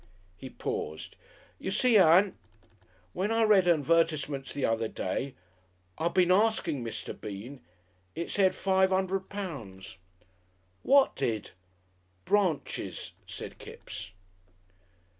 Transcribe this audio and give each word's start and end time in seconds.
He 0.35 0.49
paused. 0.49 1.15
"You 1.59 1.69
see, 1.69 1.95
Ann 1.99 2.35
"Well, 3.13 3.31
I 3.31 3.43
read 3.43 3.67
'n 3.67 3.83
'dvertisement 3.83 4.51
the 4.51 4.65
other 4.65 4.87
day. 4.87 5.35
I 5.95 6.07
been 6.07 6.31
asking 6.31 6.83
Mr. 6.83 7.13
Bean. 7.13 7.61
It 8.15 8.31
said 8.31 8.55
five 8.55 8.91
'undred 8.91 9.29
pounds." 9.29 9.99
"What 10.81 11.15
did?" 11.15 11.51
"Branches," 12.25 13.13
said 13.27 13.59
Kipps. 13.59 14.09